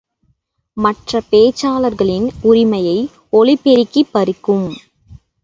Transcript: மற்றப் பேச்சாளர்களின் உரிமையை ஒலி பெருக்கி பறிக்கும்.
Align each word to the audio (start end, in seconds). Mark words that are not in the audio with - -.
மற்றப் 0.77 1.27
பேச்சாளர்களின் 1.31 2.27
உரிமையை 2.41 2.97
ஒலி 3.29 3.55
பெருக்கி 3.63 4.05
பறிக்கும். 4.13 4.67